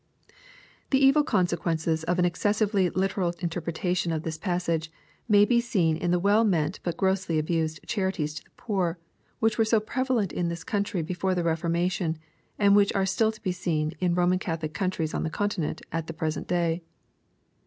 [0.89, 4.91] The evil consequences of an excessively literal interpretation of this passage,
[5.29, 8.97] may be seen in the well meant but grossly abused charities to the poor,
[9.37, 12.17] which were so prevalent in this countiy before the Reforaiation,
[12.57, 16.07] and which are still to be seen in Roman Catholic countries on the Continent at
[16.07, 16.81] the present day.